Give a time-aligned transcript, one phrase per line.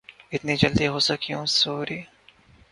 [0.33, 1.99] اتنی جلدی غصہ کیوں سوری